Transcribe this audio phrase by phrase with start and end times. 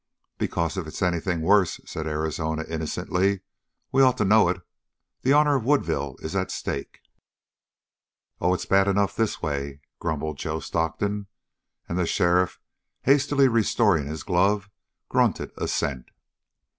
[0.39, 3.41] "Because if it's anything worse," said Arizona innocently,
[3.91, 4.59] "we'd ought to know it.
[5.21, 7.01] The honor of Woodville is at stake."
[8.39, 11.27] "Oh, it's bad enough this way," grumbled Joe Stockton,
[11.87, 12.59] and the sheriff,
[13.03, 14.71] hastily restoring his glove,
[15.07, 16.09] grunted assent.